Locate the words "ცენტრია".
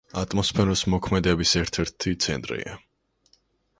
2.27-2.77